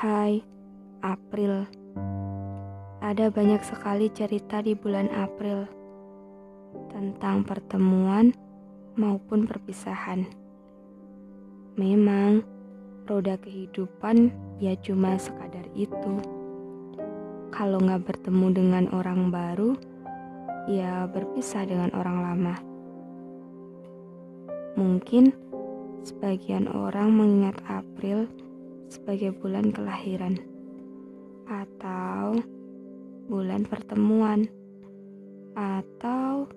[0.00, 0.40] Hai,
[1.04, 1.68] April.
[3.04, 5.68] Ada banyak sekali cerita di bulan April
[6.88, 8.32] tentang pertemuan
[8.96, 10.24] maupun perpisahan.
[11.76, 12.40] Memang,
[13.04, 16.16] roda kehidupan ya cuma sekadar itu.
[17.52, 19.76] Kalau nggak bertemu dengan orang baru,
[20.64, 22.69] ya berpisah dengan orang lama.
[24.78, 25.34] Mungkin
[26.06, 28.30] sebagian orang mengingat April
[28.90, 30.38] sebagai bulan kelahiran
[31.46, 32.38] atau
[33.30, 34.50] bulan pertemuan
[35.54, 36.50] atau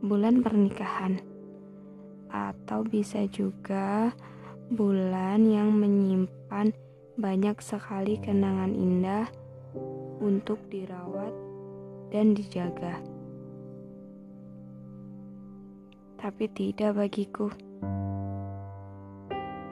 [0.00, 1.20] bulan pernikahan
[2.28, 4.12] atau bisa juga
[4.68, 6.76] bulan yang menyimpan
[7.16, 9.26] banyak sekali kenangan indah
[10.20, 11.32] untuk dirawat
[12.12, 13.17] dan dijaga.
[16.18, 17.46] Tapi tidak bagiku.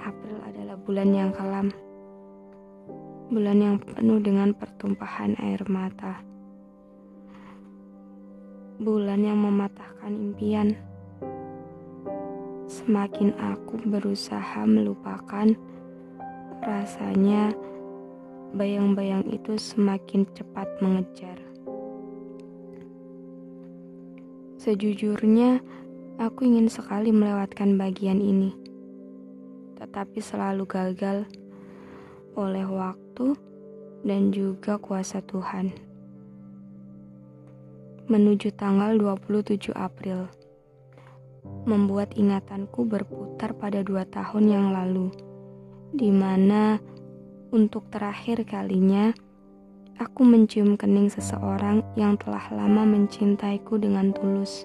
[0.00, 1.68] April adalah bulan yang kelam
[3.26, 6.22] bulan yang penuh dengan pertumpahan air mata.
[8.78, 10.78] Bulan yang mematahkan impian.
[12.70, 15.50] Semakin aku berusaha melupakan,
[16.62, 17.50] rasanya
[18.54, 21.38] bayang-bayang itu semakin cepat mengejar.
[24.62, 25.62] Sejujurnya,
[26.16, 28.56] aku ingin sekali melewatkan bagian ini,
[29.76, 31.28] tetapi selalu gagal
[32.36, 33.36] oleh waktu
[34.00, 35.76] dan juga kuasa Tuhan.
[38.08, 40.30] Menuju tanggal 27 April,
[41.68, 45.12] membuat ingatanku berputar pada dua tahun yang lalu,
[45.92, 46.80] di mana
[47.52, 49.12] untuk terakhir kalinya
[50.00, 54.64] aku mencium kening seseorang yang telah lama mencintaiku dengan tulus.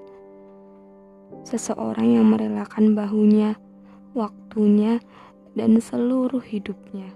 [1.42, 3.58] Seseorang yang merelakan bahunya,
[4.14, 5.02] waktunya,
[5.58, 7.12] dan seluruh hidupnya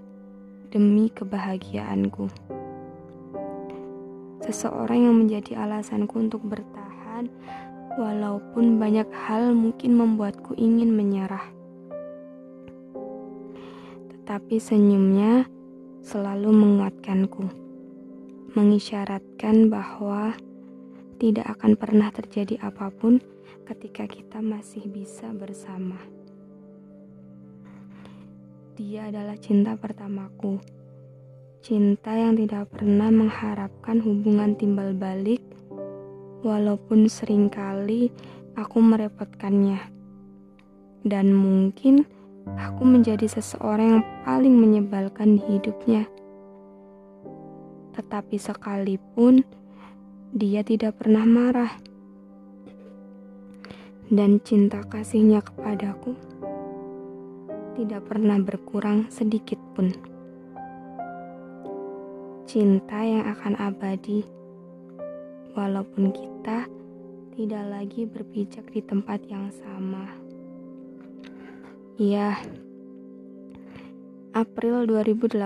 [0.68, 2.28] demi kebahagiaanku.
[4.44, 7.30] Seseorang yang menjadi alasanku untuk bertahan,
[7.96, 11.48] walaupun banyak hal mungkin membuatku ingin menyerah.
[14.12, 15.48] Tetapi senyumnya
[16.04, 17.46] selalu menguatkanku,
[18.52, 20.36] mengisyaratkan bahwa
[21.16, 23.20] tidak akan pernah terjadi apa pun
[23.64, 25.96] ketika kita masih bisa bersama.
[28.76, 30.60] Dia adalah cinta pertamaku.
[31.64, 35.40] Cinta yang tidak pernah mengharapkan hubungan timbal balik,
[36.44, 38.12] walaupun sering kali
[38.54, 39.80] aku merepotkannya.
[41.02, 42.04] Dan mungkin
[42.54, 46.04] aku menjadi seseorang yang paling menyebalkan di hidupnya.
[47.96, 49.40] Tetapi sekalipun
[50.36, 51.72] dia tidak pernah marah.
[54.12, 56.12] Dan cinta kasihnya kepadaku
[57.72, 59.96] tidak pernah berkurang sedikit pun.
[62.44, 64.28] Cinta yang akan abadi,
[65.56, 66.68] walaupun kita
[67.32, 70.04] tidak lagi berpijak di tempat yang sama.
[71.96, 72.36] Ya,
[74.36, 75.40] April 2018,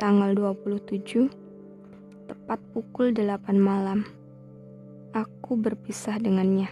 [0.00, 1.49] tanggal 27,
[2.30, 4.06] tepat pukul 8 malam,
[5.10, 6.70] aku berpisah dengannya.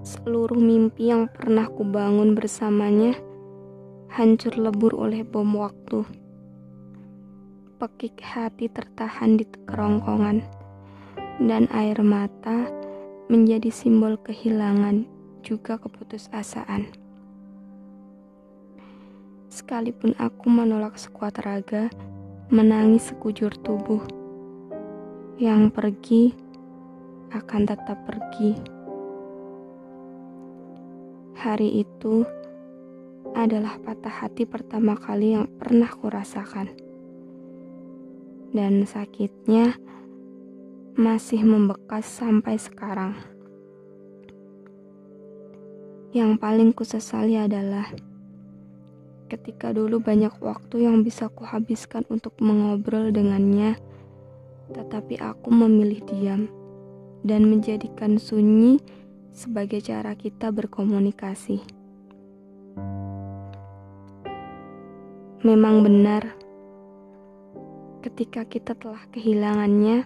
[0.00, 3.12] Seluruh mimpi yang pernah kubangun bersamanya
[4.08, 6.08] hancur lebur oleh bom waktu.
[7.76, 10.48] Pekik hati tertahan di kerongkongan,
[11.44, 12.72] dan air mata
[13.28, 15.04] menjadi simbol kehilangan
[15.44, 16.88] juga keputusasaan.
[19.52, 21.92] Sekalipun aku menolak sekuat raga,
[22.50, 24.02] menangis sekujur tubuh,
[25.38, 26.34] yang pergi
[27.30, 28.58] akan tetap pergi.
[31.38, 32.26] Hari itu
[33.38, 36.74] adalah patah hati pertama kali yang pernah kurasakan.
[38.50, 39.78] Dan sakitnya
[40.98, 43.14] masih membekas sampai sekarang.
[46.10, 48.09] Yang paling kusesali adalah
[49.30, 53.78] ketika dulu banyak waktu yang bisa kuhabiskan untuk mengobrol dengannya,
[54.74, 56.50] tetapi aku memilih diam
[57.22, 58.82] dan menjadikan sunyi
[59.30, 61.62] sebagai cara kita berkomunikasi.
[65.46, 66.36] Memang benar,
[68.02, 70.04] ketika kita telah kehilangannya,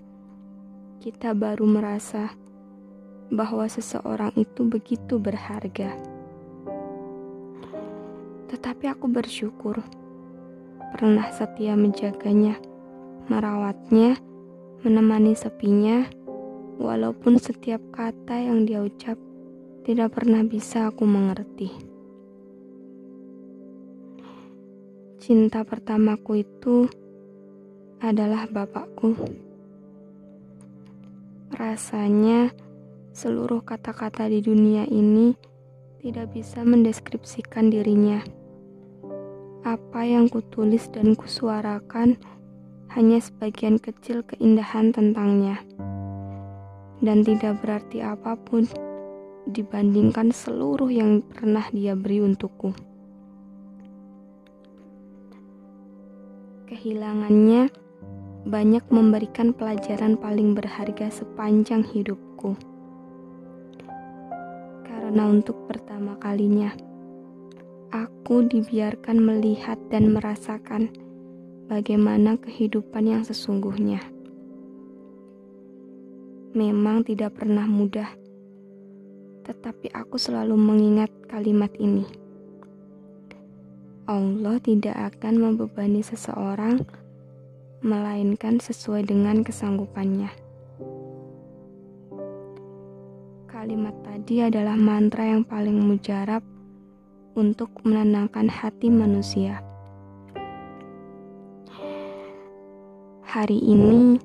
[1.03, 2.31] kita baru merasa
[3.32, 6.14] bahwa seseorang itu begitu berharga.
[8.50, 9.81] Tetapi aku bersyukur
[10.94, 12.61] pernah setia menjaganya,
[13.26, 14.17] merawatnya,
[14.85, 16.06] menemani sepinya,
[16.79, 19.19] walaupun setiap kata yang dia ucap
[19.85, 21.69] tidak pernah bisa aku mengerti.
[25.25, 26.85] Cinta pertamaku itu
[27.96, 29.17] adalah bapakku.
[31.56, 32.52] Rasanya
[33.14, 35.54] seluruh kata-kata di dunia ini
[36.05, 38.21] tidak bisa mendeskripsikan dirinya.
[39.65, 42.21] Apa yang kutulis dan kusuarakan
[42.93, 45.65] hanya sebagian kecil keindahan tentangnya.
[47.01, 48.69] Dan tidak berarti apa pun
[49.49, 52.77] dibandingkan seluruh yang pernah dia beri untukku.
[56.69, 57.73] Kehilangannya
[58.45, 62.74] banyak memberikan pelajaran paling berharga sepanjang hidupku.
[65.15, 66.75] Karena untuk pertama kalinya,
[67.95, 70.91] aku dibiarkan melihat dan merasakan
[71.71, 74.03] bagaimana kehidupan yang sesungguhnya.
[76.59, 78.11] Memang tidak pernah mudah,
[79.47, 82.11] tetapi aku selalu mengingat kalimat ini.
[84.11, 86.83] Allah tidak akan membebani seseorang
[87.87, 90.44] melainkan sesuai dengan kesanggupannya.
[93.65, 96.45] Kalimat tadi adalah mantra yang paling mujarab
[97.33, 99.65] untuk menenangkan hati manusia.
[103.25, 104.21] Hari ini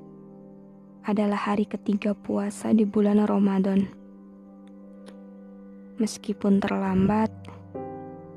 [1.08, 3.88] adalah hari ketiga puasa di bulan Ramadan.
[5.96, 7.32] Meskipun terlambat,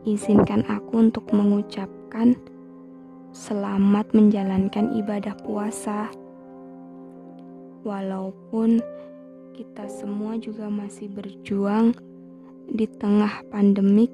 [0.08, 2.32] izinkan aku untuk mengucapkan
[3.36, 6.08] selamat menjalankan ibadah puasa.
[7.84, 8.80] Walaupun
[9.54, 11.94] kita semua juga masih berjuang
[12.74, 14.10] di tengah pandemik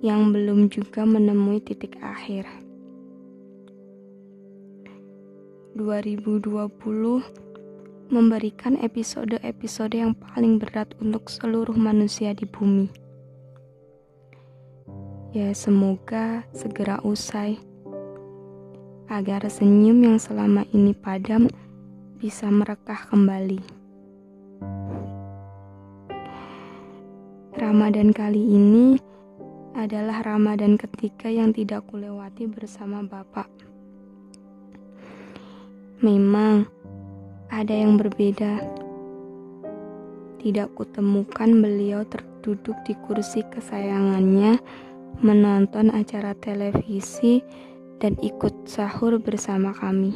[0.00, 2.48] yang belum juga menemui titik akhir.
[5.76, 6.72] 2020
[8.08, 12.88] memberikan episode-episode yang paling berat untuk seluruh manusia di bumi.
[15.30, 17.60] Ya, semoga segera usai
[19.06, 21.46] agar senyum yang selama ini padam
[22.18, 23.79] bisa merekah kembali.
[27.50, 28.94] Ramadan kali ini
[29.74, 33.50] adalah Ramadan ketiga yang tidak kulewati bersama Bapak.
[35.98, 36.70] Memang
[37.50, 38.62] ada yang berbeda.
[40.38, 44.62] Tidak kutemukan beliau terduduk di kursi kesayangannya
[45.18, 47.42] menonton acara televisi
[47.98, 50.14] dan ikut sahur bersama kami.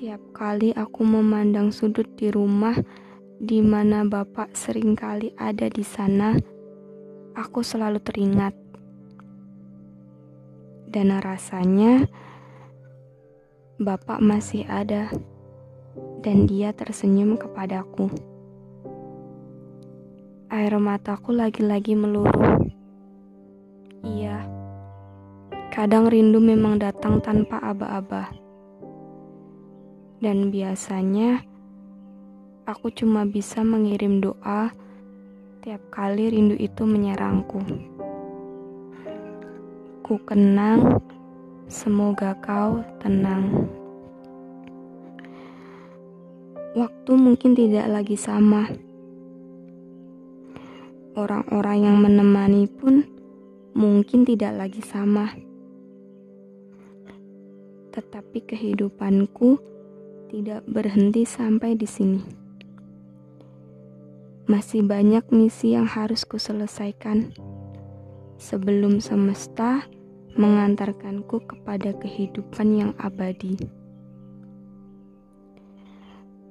[0.00, 3.03] Tiap kali aku memandang sudut di rumah
[3.44, 6.32] di mana Bapak sering kali ada di sana,
[7.36, 8.56] aku selalu teringat.
[10.88, 12.08] Dan rasanya
[13.76, 15.12] Bapak masih ada
[16.24, 18.08] dan dia tersenyum kepadaku.
[20.48, 22.64] Air mataku lagi-lagi meluruh.
[24.08, 24.40] Iya,
[25.68, 28.32] kadang rindu memang datang tanpa aba-aba.
[30.24, 31.44] Dan biasanya
[32.64, 34.72] aku cuma bisa mengirim doa
[35.60, 37.60] tiap kali rindu itu menyerangku.
[40.04, 41.00] Ku kenang,
[41.68, 43.68] semoga kau tenang.
[46.76, 48.68] Waktu mungkin tidak lagi sama.
[51.14, 53.06] Orang-orang yang menemani pun
[53.76, 55.30] mungkin tidak lagi sama.
[57.94, 59.56] Tetapi kehidupanku
[60.28, 62.43] tidak berhenti sampai di sini.
[64.44, 67.32] Masih banyak misi yang harus kuselesaikan
[68.36, 69.88] sebelum semesta
[70.36, 73.56] mengantarkanku kepada kehidupan yang abadi.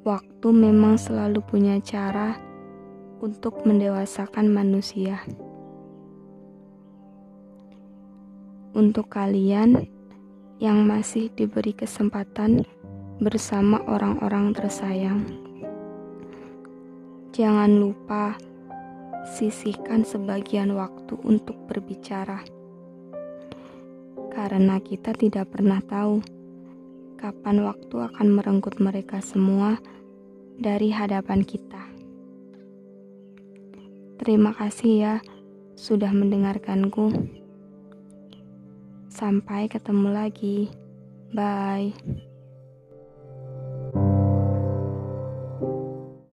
[0.03, 2.35] Waktu memang selalu punya cara
[3.23, 5.21] untuk mendewasakan manusia.
[8.73, 9.85] untuk kalian
[10.57, 12.65] yang masih diberi kesempatan
[13.21, 15.21] bersama orang-orang tersayang.
[17.33, 18.37] Jangan lupa
[19.25, 22.45] sisihkan sebagian waktu untuk berbicara,
[24.29, 26.21] karena kita tidak pernah tahu
[27.17, 29.81] kapan waktu akan merenggut mereka semua
[30.61, 31.81] dari hadapan kita.
[34.21, 35.15] Terima kasih ya
[35.73, 37.09] sudah mendengarkanku.
[39.09, 40.69] Sampai ketemu lagi.
[41.33, 42.32] Bye.